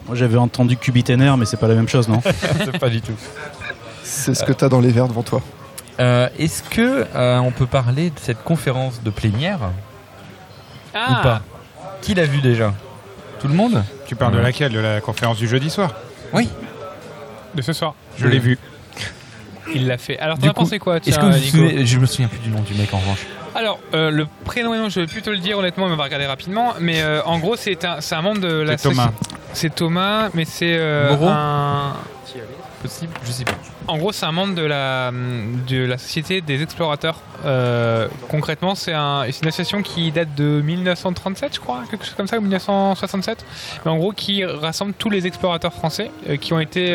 [0.07, 2.21] Moi j'avais entendu Kubitener, mais c'est pas la même chose, non
[2.65, 3.15] C'est pas du tout.
[4.05, 5.43] C'est ce que tu as dans les verres devant toi.
[5.99, 9.59] Euh, Est-ce que euh, on peut parler de cette conférence de plénière
[10.95, 11.43] Ah ou pas?
[12.03, 12.73] Qui l'a vu déjà?
[13.41, 13.83] Tout le monde?
[14.07, 15.95] Tu parles de laquelle De la conférence du jeudi soir
[16.33, 16.49] Oui.
[17.55, 17.95] De ce soir.
[18.19, 18.59] Je l'ai vu.
[19.75, 20.19] Il l'a fait.
[20.19, 22.29] Alors, t'en as pensé quoi Est-ce tiens, que vous vous Nico souvenez Je me souviens
[22.29, 23.27] plus du nom du mec en revanche.
[23.55, 25.97] Alors, euh, le prénom et nom, je vais plus te le dire honnêtement, mais on
[25.97, 26.75] va regarder rapidement.
[26.79, 29.11] Mais euh, en gros, c'est un, c'est un membre de la C'est Thomas.
[29.55, 31.95] C'est Thomas, mais c'est euh, un.
[32.83, 33.53] Possible Je sais pas.
[33.89, 37.21] En gros, c'est un membre de la, Société des Explorateurs.
[37.45, 42.15] Euh, concrètement, c'est un, c'est une association qui date de 1937, je crois, quelque chose
[42.15, 43.45] comme ça, ou 1967.
[43.85, 46.89] Mais en gros, qui rassemble tous les explorateurs français euh, qui ont été.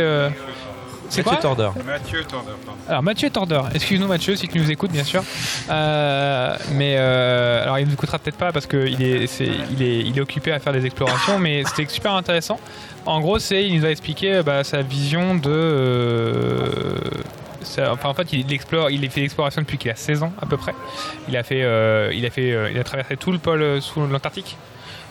[1.12, 1.70] C'est quoi Mathieu Torder.
[1.86, 2.52] Mathieu Torder.
[2.90, 5.24] alors Mathieu Torder, excuse-nous Mathieu si tu nous écoutes bien sûr.
[5.70, 9.40] Euh, mais euh, alors il nous écoutera peut-être pas parce qu'il est,
[9.72, 12.60] il est, il est occupé à faire des explorations, mais c'était super intéressant.
[13.06, 15.50] En gros, c'est il nous a expliqué euh, bah, sa vision de.
[15.50, 16.96] euh,
[17.62, 20.46] ça- enfin, en fait, il, explore, il fait l'exploration depuis qu'il a 16 ans à
[20.46, 20.74] peu près.
[21.28, 24.06] Il a fait, euh, il a fait, euh, il a traversé tout le pôle sous
[24.06, 24.58] l'Antarctique.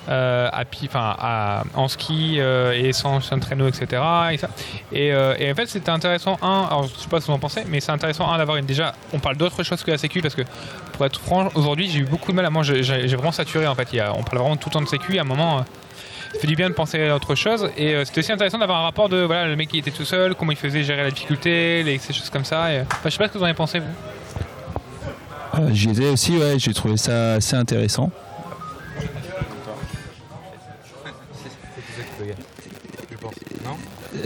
[0.09, 4.03] Euh, à, en ski euh, et sans, traîneau, etc.
[4.33, 4.49] Et, ça.
[4.93, 7.39] Et, euh, en fait, c'était intéressant, un, alors je sais pas ce que vous en
[7.39, 8.67] pensez, mais c'est intéressant, un, d'avoir une.
[8.67, 10.43] Déjà, on parle d'autre chose que la Sécu parce que,
[10.93, 12.51] pour être franc, aujourd'hui, j'ai eu beaucoup de mal à.
[12.51, 13.89] Moi, j'ai vraiment saturé en fait.
[14.15, 15.19] On parle vraiment tout le temps de Sécu.
[15.19, 15.65] À un moment,
[16.39, 17.71] fait du bien de penser à autre chose.
[17.77, 20.35] Et c'était aussi intéressant d'avoir un rapport de voilà, le mec qui était tout seul,
[20.35, 22.73] comment il faisait gérer la difficulté, les, ces choses comme ça.
[22.73, 25.69] Et, euh, je sais pas ce que vous en avez pensé, vous.
[25.73, 28.11] J'y étais aussi, ouais, j'ai trouvé ça assez intéressant.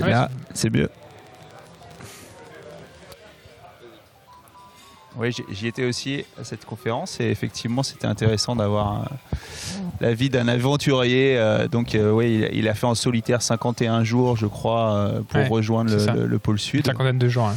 [0.02, 0.88] Ouais, Là, c'est mieux.
[5.16, 9.04] Oui, j'y- étais aussi à cette conférence et effectivement c'était intéressant d'avoir euh,
[10.00, 11.36] la vie d'un aventurier.
[11.38, 15.46] euh, donc euh, oui, il, a- fait en solitaire 51 jours, je crois, pour Ouais,
[15.48, 16.14] rejoindre le, ça.
[16.14, 16.86] le- le pôle Une sud.
[16.86, 17.46] cinquantaine de jours.
[17.46, 17.54] hein.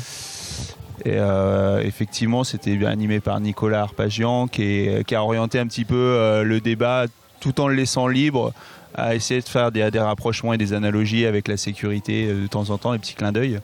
[1.05, 5.65] Et euh, effectivement, c'était bien animé par Nicolas Arpagian qui, est- qui a orienté un
[5.65, 7.05] petit peu le débat
[7.39, 8.53] tout en le laissant libre
[8.95, 12.47] à essayer de faire des, des rapprochements et des analogies avec la sécurité euh, de
[12.47, 13.59] temps en temps, des petits clins d'œil.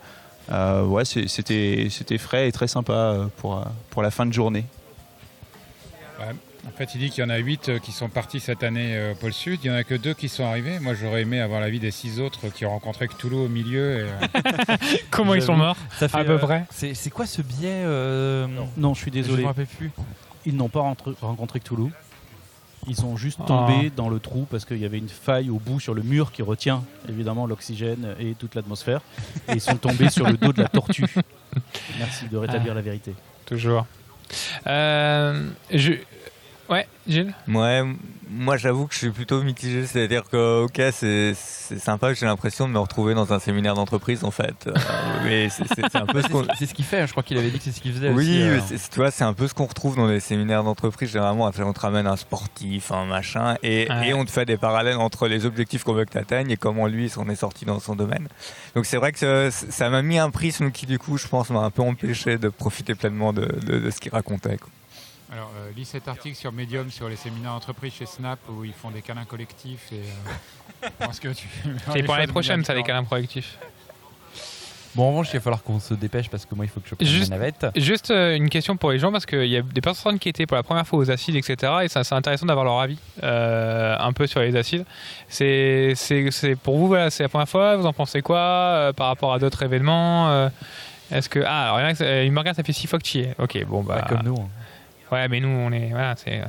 [0.51, 4.65] Euh, ouais, c'était c'était frais et très sympa euh, pour, pour la fin de journée.
[6.65, 9.15] En fait, il dit qu'il y en a 8 qui sont partis cette année au
[9.15, 9.59] pôle Sud.
[9.63, 10.79] Il n'y en a que deux qui sont arrivés.
[10.79, 14.07] Moi, j'aurais aimé avoir l'avis des six autres qui ont rencontré Cthulhu au milieu.
[14.07, 16.63] Et, Comment ils sont morts Ça fait, À peu euh, près.
[16.71, 19.41] C'est c'est quoi ce biais euh, Non, je suis Je désolé.
[19.43, 19.91] me rappelle plus.
[20.45, 21.91] Ils n'ont pas rentre- rencontré Cthulhu.
[22.87, 23.47] Ils sont juste Ah.
[23.47, 26.31] tombés dans le trou parce qu'il y avait une faille au bout sur le mur
[26.31, 29.01] qui retient évidemment l'oxygène et toute l'atmosphère.
[29.47, 31.05] Et ils sont tombés sur le dos de la tortue.
[31.99, 33.13] Merci de rétablir la vérité.
[33.45, 33.85] Toujours.
[34.67, 35.93] Euh, je...
[36.73, 37.83] Ouais, Gilles Ouais,
[38.29, 41.33] moi j'avoue que je suis plutôt mitigé, c'est-à-dire que ok c'est
[41.79, 44.73] sympa, j'ai l'impression de me retrouver dans un séminaire d'entreprise en fait, Euh,
[45.23, 45.63] mais c'est-
[45.95, 46.45] un peu ce qu'on...
[46.57, 48.09] C'est ce qu'il fait, hein, je crois qu'il avait dit que c'est ce qu'il faisait
[48.09, 48.41] Oui, aussi.
[48.41, 48.59] euh.
[48.71, 51.09] mais tu vois, c'est un peu ce qu'on retrouve dans les séminaires d'entreprise.
[51.11, 54.09] Généralement, on te ramène un sportif, un machin, et, Ouais.
[54.09, 56.57] et on te fait des parallèles entre les objectifs qu'on veut que tu atteignes et
[56.57, 58.27] comment lui s'en est sorti dans son domaine.
[58.75, 61.49] Donc c'est vrai que ça- ça m'a mis un prisme qui, du coup, je pense,
[61.51, 64.57] m'a un peu empêché de profiter pleinement de, de- de ce qu'il racontait.
[64.57, 64.69] quoi.
[65.33, 68.73] Alors, euh, lis cet article sur Medium sur les séminaires d'entreprise chez Snap où ils
[68.73, 69.91] font des câlins collectifs.
[69.91, 71.47] Et, euh, je pense que tu
[71.91, 73.03] C'est pour l'année prochaine, ça, les câlins.
[73.03, 73.57] proactifs.
[74.95, 76.87] Bon, en revanche, il va falloir qu'on se dépêche parce que moi, il faut que
[76.87, 77.65] je prenne Juste- la navette.
[77.75, 80.45] Juste euh, une question pour les gens, parce qu'il y a des personnes qui étaient
[80.45, 81.73] pour la première fois aux acides, etc.
[81.81, 84.85] Et ça, c'est intéressant d'avoir leur avis euh, un peu sur les acides.
[85.29, 88.93] C'est, c'est, c'est pour vous, voilà, c'est la première fois, vous en pensez quoi euh,
[88.93, 90.49] par rapport à d'autres événements euh,
[91.09, 91.39] Est-ce que.
[91.43, 92.99] Ah, alors il y en a qui- euh, il me regarde, ça fait six fois
[92.99, 93.33] que tu y es.
[93.39, 93.95] Ok, bon, bah.
[94.03, 94.35] Pas comme nous.
[94.35, 94.47] hein.
[95.13, 95.89] Ouais, mais nous, on est.
[95.89, 96.41] Voilà, c'est.
[96.41, 96.45] euh,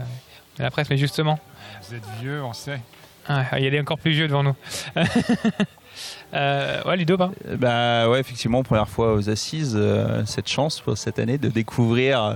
[0.59, 1.39] la presse, mais justement.
[1.87, 2.81] Vous êtes vieux, on sait.
[3.29, 4.57] Ah, il y a des encore plus vieux devant nous.
[6.35, 10.99] Euh, ouais, Ludo, pas Bah ouais, effectivement, première fois aux assises, euh, cette chance pour
[10.99, 12.35] cette année de découvrir euh,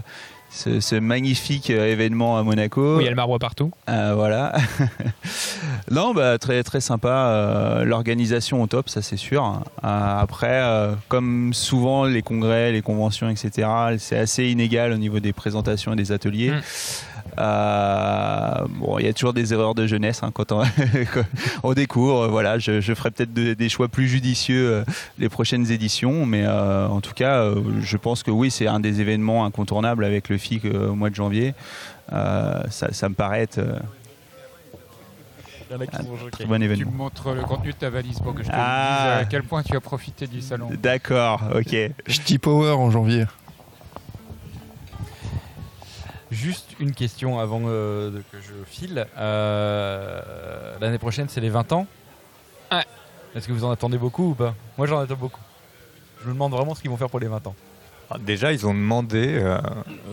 [0.50, 2.96] ce, ce magnifique euh, événement à Monaco.
[2.96, 3.70] Oui, il y a le marbre partout.
[3.88, 4.54] Euh, voilà.
[5.90, 7.08] non, bah, très très sympa.
[7.08, 9.62] euh, L'organisation au top, ça c'est sûr.
[9.84, 10.62] Euh, après,
[11.08, 15.96] comme souvent les congrès, les conventions, etc., c'est assez inégal au niveau des présentations et
[15.96, 16.50] des ateliers.
[16.50, 16.60] Mm.
[17.38, 22.26] Euh, bon, il y a toujours des erreurs de jeunesse hein, quand on, découvre.
[22.28, 24.84] Voilà, je, je ferai peut-être de- des choix plus judicieux euh,
[25.18, 28.80] les prochaines éditions, mais euh, en tout cas, euh, je pense que oui, c'est un
[28.80, 31.54] des événements incontournables avec le FIC euh, au mois de janvier.
[32.12, 33.78] Euh, ça, ça me paraît être euh,
[35.70, 35.76] un
[36.30, 36.90] très bon Tu événement.
[36.90, 39.16] me montres le contenu de ta valise pour que je te Ah.
[39.18, 40.70] dise à quel point tu as profité du salon.
[40.82, 41.76] D'accord, ok.
[42.08, 43.26] Ch'ti Power en janvier.
[46.30, 49.06] Juste une question avant euh, que je file.
[49.16, 51.86] Euh, L'année prochaine, c'est les 20 ans.
[52.70, 52.84] Ouais.
[53.34, 54.54] Est-ce que vous en attendez beaucoup ou pas?
[54.76, 55.40] Moi, j'en attends beaucoup.
[56.22, 57.54] Je me demande vraiment ce qu'ils vont faire pour les 20 ans.
[58.10, 59.58] Alors, déjà, ils ont demandé, euh,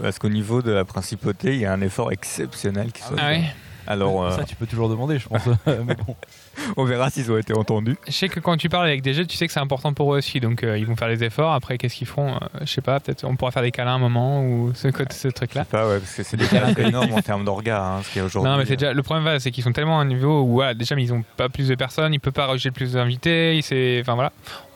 [0.02, 3.30] parce qu'au niveau de la principauté, il y a un effort exceptionnel qui soit Ah
[3.30, 3.38] fait?
[3.40, 3.56] ouais.
[3.88, 5.46] Alors, euh, Ça, tu peux toujours demander, je pense.
[5.68, 6.16] Mais bon.
[6.78, 7.98] on verra s'ils ont été entendus.
[8.08, 10.14] Je sais que quand tu parles avec des jeux, tu sais que c'est important pour
[10.14, 10.40] eux aussi.
[10.40, 11.54] Donc euh, ils vont faire des efforts.
[11.54, 13.00] Après, qu'est-ce qu'ils feront Euh, Je sais pas.
[13.00, 15.64] Peut-être on pourra faire des câlins un moment ou ce, côté- ce Je truc-là.
[15.64, 18.20] sais pas, ouais, parce que c'est des cas énormes en termes d'orgas, hein, ce qu'il
[18.20, 18.52] y a aujourd'hui.
[18.52, 20.74] Non, mais c'est déjà le problème, c'est qu'ils sont tellement à un niveau où voilà,
[20.74, 23.60] déjà, mais ils ont pas plus de personnes, ils peuvent pas rajouter plus d'invités.
[24.02, 24.32] Enfin voilà,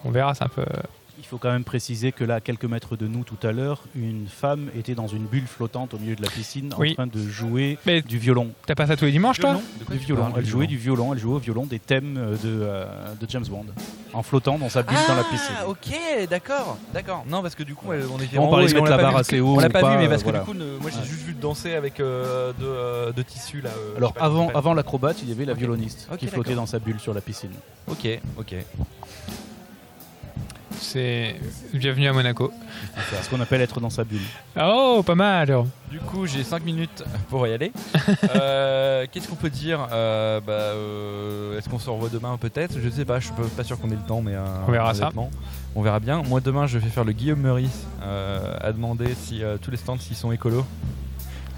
[0.06, 0.34] on verra.
[0.36, 0.64] C'est un peu.
[1.30, 3.84] Il faut quand même préciser que là, à quelques mètres de nous tout à l'heure,
[3.96, 6.90] une femme était dans une bulle flottante au milieu de la piscine Oui.
[6.94, 8.50] en train de jouer Mais du violon.
[8.66, 9.62] t'as pas ça tous les dimanches, toi Non,
[9.92, 10.34] du violon.
[10.36, 12.86] Elle jouait du violon, elle jouait au violon des thèmes euh, de, euh,
[13.22, 13.68] de James Bond
[14.12, 15.54] en flottant dans sa bulle dans la piscine.
[15.60, 17.24] Ah, ok, d'accord, d'accord.
[17.30, 19.54] Non, parce que du coup, on était On en parlait de l'a barre assez haut
[19.58, 20.40] On l'a pas pas, vu, mais parce voilà.
[20.40, 23.62] que du coup, ne- moi j'ai juste vu danser avec euh, de, euh, de tissus
[23.62, 23.70] là.
[23.70, 27.00] euh, Alors avant, avant l'acrobate, il y avait la violoniste qui flottait dans sa bulle
[27.00, 27.52] sur la piscine.
[27.88, 28.08] Ok,
[28.40, 28.56] ok.
[30.82, 31.36] C'est
[31.74, 32.52] bienvenue à Monaco.
[33.10, 34.22] C'est ce qu'on appelle être dans sa bulle.
[34.60, 35.50] Oh, pas mal.
[35.50, 35.68] alors.
[35.92, 37.72] Du coup, j'ai 5 minutes pour y aller.
[38.36, 42.78] Euh, Qu'est-ce qu'on peut dire Euh, bah, euh, Est-ce qu'on se revoit demain peut-être?
[42.82, 44.94] Je sais pas, je suis pas- sûr qu'on ait le temps, mais euh, On verra
[44.94, 45.12] ça.
[45.76, 46.22] On verra bien.
[46.24, 49.78] Moi demain, je vais faire le Guillaume Meurice euh, à demander si euh, tous les
[49.78, 50.66] stands s'ils sont écolos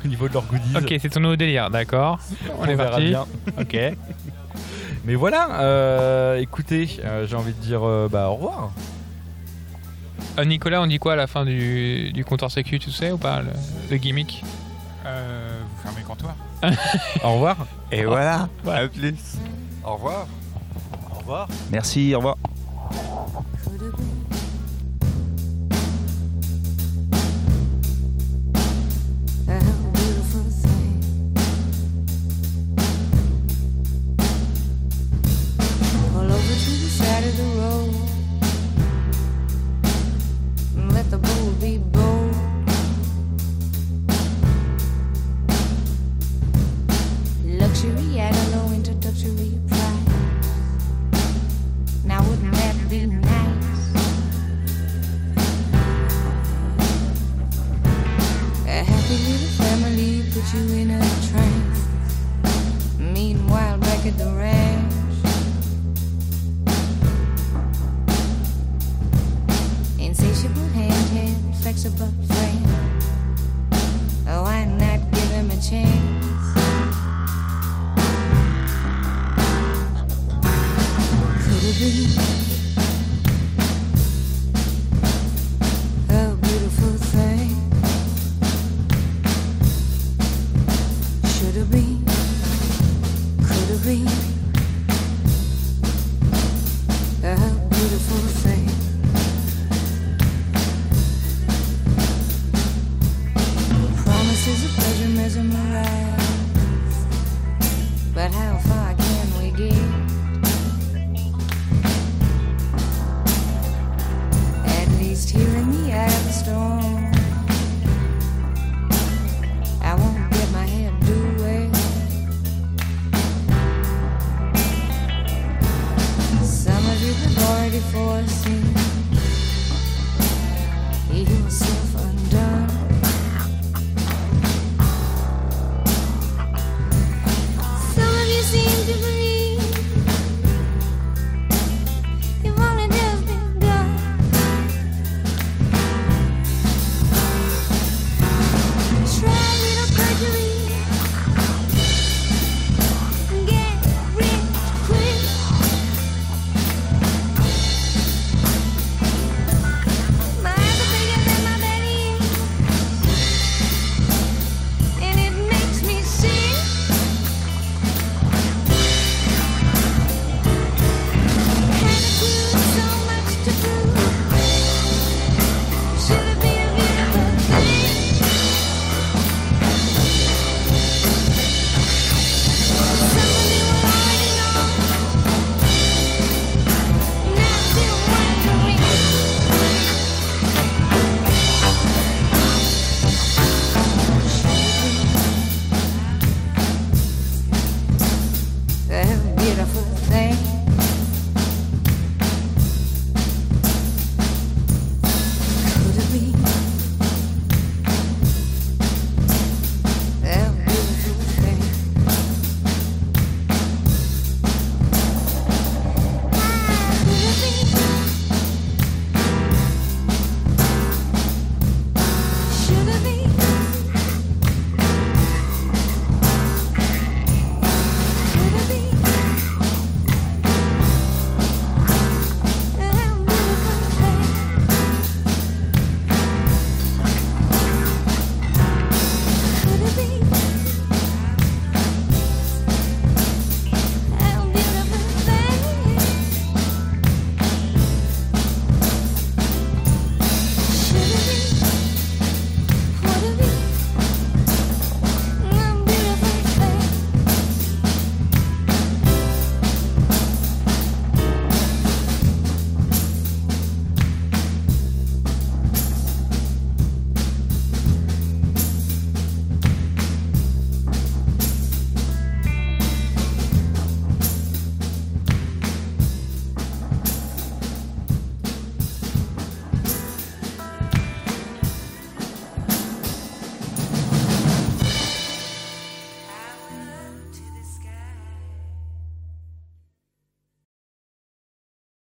[0.03, 0.75] au niveau de leurs goodies.
[0.77, 2.19] Ok, c'est ton nouveau délire, d'accord.
[2.59, 3.07] On, on, est verra parti.
[3.09, 3.25] bien.
[3.59, 3.77] Ok.
[5.05, 8.71] Mais voilà, euh, écoutez, euh, j'ai envie de dire euh, bah, au revoir.
[10.37, 13.17] Euh, Nicolas, on dit quoi à la fin du, du comptoir sécu, tu sais ou
[13.17, 13.49] pas le,
[13.89, 14.43] le gimmick
[15.05, 16.35] Euh, vous fermez le comptoir.
[17.23, 17.57] Au revoir.
[17.91, 18.73] Et voilà, Ouais.
[18.73, 19.15] à plus.
[19.83, 20.27] Au revoir.
[21.13, 21.47] Au revoir.
[21.71, 22.37] Merci, au revoir.